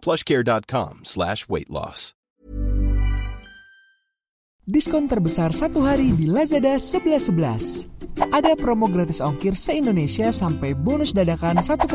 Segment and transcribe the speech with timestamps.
[0.00, 2.16] plushcare.com slash weight loss.
[4.70, 7.90] Diskon terbesar satu hari di Lazada 11.11.
[8.30, 11.90] Ada promo gratis ongkir se-Indonesia sampai bonus dadakan 1,1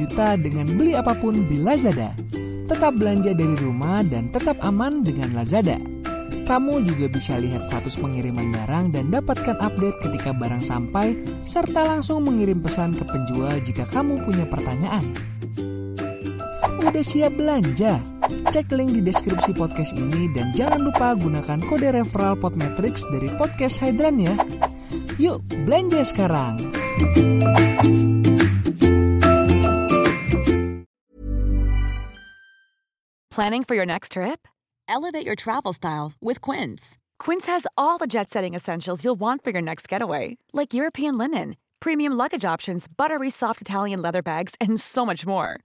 [0.00, 2.16] juta dengan beli apa pun di Lazada.
[2.64, 5.76] Tetap belanja dari rumah dan tetap aman dengan Lazada.
[6.48, 12.24] Kamu juga bisa lihat status pengiriman barang dan dapatkan update ketika barang sampai, serta langsung
[12.24, 15.04] mengirim pesan ke penjual jika kamu punya pertanyaan.
[16.92, 17.96] Siap belanja?
[18.52, 23.80] Cek link di deskripsi podcast ini dan jangan lupa gunakan kode referral Podmetrics dari podcast
[23.80, 24.36] Hydran ya.
[25.16, 26.60] Yuk, belanja sekarang.
[33.32, 34.44] Planning for your next trip?
[34.84, 37.00] Elevate your travel style with Quince.
[37.16, 41.16] Quince has all the jet setting essentials you'll want for your next getaway, like European
[41.16, 45.64] linen, premium luggage options, buttery soft Italian leather bags, and so much more.